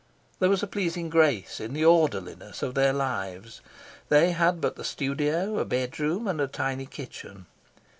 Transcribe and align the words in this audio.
There 0.39 0.49
was 0.49 0.63
a 0.63 0.67
pleasing 0.67 1.11
grace 1.11 1.59
in 1.59 1.73
the 1.73 1.85
orderliness 1.85 2.63
of 2.63 2.73
their 2.73 2.91
lives. 2.91 3.61
They 4.09 4.31
had 4.31 4.59
but 4.59 4.75
the 4.75 4.83
studio, 4.83 5.59
a 5.59 5.63
bedroom, 5.65 6.27
and 6.27 6.41
a 6.41 6.47
tiny 6.47 6.87
kitchen. 6.87 7.45